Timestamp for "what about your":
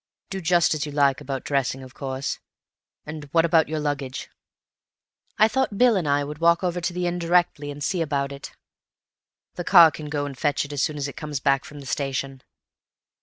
3.25-3.79